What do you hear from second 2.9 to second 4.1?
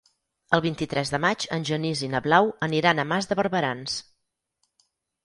a Mas de Barberans.